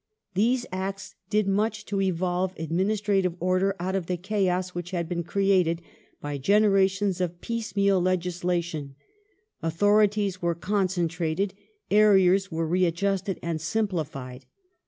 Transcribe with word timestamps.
These 0.33 0.65
Acts 0.71 1.13
did 1.29 1.47
much 1.47 1.85
to 1.85 2.01
evolve 2.01 2.55
administrative 2.57 3.35
order 3.39 3.75
out 3.79 3.95
of 3.95 4.07
the 4.07 4.17
chaos 4.17 4.69
which 4.69 4.89
had 4.89 5.07
been 5.07 5.23
created 5.23 5.79
by 6.19 6.39
generations 6.39 7.21
of 7.21 7.39
piece 7.39 7.75
meal 7.75 8.01
legislation; 8.01 8.95
authorities 9.61 10.41
were 10.41 10.55
concen 10.55 11.07
trated; 11.07 11.51
areas 11.91 12.51
were 12.51 12.65
readjusted 12.65 13.37
and 13.43 13.61
simplified. 13.61 14.47